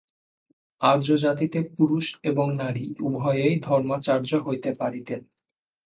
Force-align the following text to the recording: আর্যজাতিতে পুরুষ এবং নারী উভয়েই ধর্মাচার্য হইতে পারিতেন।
আর্যজাতিতে 0.81 1.59
পুরুষ 1.77 2.05
এবং 2.23 2.47
নারী 2.55 2.85
উভয়েই 3.01 3.55
ধর্মাচার্য 3.59 4.29
হইতে 4.47 4.69
পারিতেন। 4.73 5.21